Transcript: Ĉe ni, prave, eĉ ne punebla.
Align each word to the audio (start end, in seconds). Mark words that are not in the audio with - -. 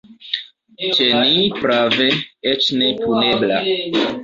Ĉe 0.99 1.09
ni, 1.17 1.43
prave, 1.59 2.09
eĉ 2.55 2.73
ne 2.83 2.91
punebla. 3.05 3.63